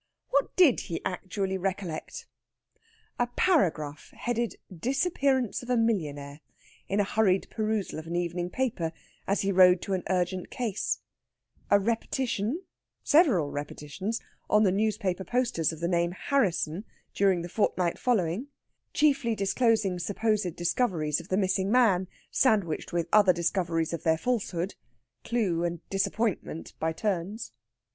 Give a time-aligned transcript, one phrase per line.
[0.31, 2.25] What did he actually recollect?
[3.19, 6.41] A paragraph headed "Disappearance of a Millionaire"
[6.87, 8.93] in a hurried perusal of an evening paper
[9.27, 11.01] as he rode to an urgent case;
[11.69, 12.63] a repetition
[13.03, 14.19] several repetitions
[14.49, 16.83] on the newspaper posters of the name Harrisson
[17.13, 18.47] during the fortnight following,
[18.95, 24.73] chiefly disclosing supposed discoveries of the missing man, sandwiched with other discoveries of their falsehood
[25.23, 27.51] clue and disappointment by turns.